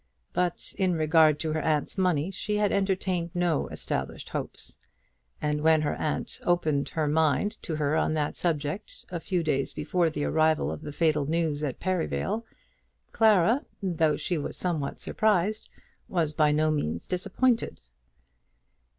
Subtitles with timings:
[0.33, 4.75] But in regard to her aunt's money she had entertained no established hopes;
[5.39, 9.73] and when her aunt opened her mind to her on that subject, a few days
[9.73, 12.43] before the arrival of the fatal news at Perivale,
[13.11, 15.69] Clara, though she was somewhat surprised,
[16.07, 17.83] was by no means disappointed.